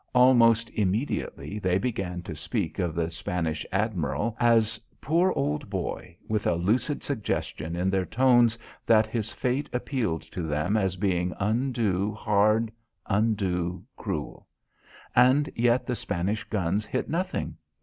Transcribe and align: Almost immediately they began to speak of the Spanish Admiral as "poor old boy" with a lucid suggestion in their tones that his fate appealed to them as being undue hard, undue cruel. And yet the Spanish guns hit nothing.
Almost 0.15 0.71
immediately 0.71 1.59
they 1.59 1.77
began 1.77 2.23
to 2.23 2.35
speak 2.35 2.79
of 2.79 2.95
the 2.95 3.11
Spanish 3.11 3.63
Admiral 3.71 4.35
as 4.39 4.79
"poor 4.99 5.31
old 5.33 5.69
boy" 5.69 6.17
with 6.27 6.47
a 6.47 6.55
lucid 6.55 7.03
suggestion 7.03 7.75
in 7.75 7.91
their 7.91 8.07
tones 8.07 8.57
that 8.87 9.05
his 9.05 9.31
fate 9.31 9.69
appealed 9.71 10.23
to 10.31 10.41
them 10.41 10.75
as 10.75 10.95
being 10.95 11.35
undue 11.39 12.13
hard, 12.13 12.71
undue 13.05 13.83
cruel. 13.95 14.47
And 15.15 15.51
yet 15.55 15.85
the 15.85 15.95
Spanish 15.95 16.45
guns 16.45 16.83
hit 16.83 17.07
nothing. 17.07 17.57